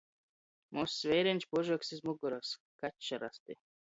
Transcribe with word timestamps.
Mozs 0.77 1.03
veireņš, 1.09 1.45
požogs 1.51 1.93
iz 1.97 2.03
mugorys. 2.09 2.57
Kačs 2.85 3.13
ar 3.19 3.29
asti. 3.31 3.61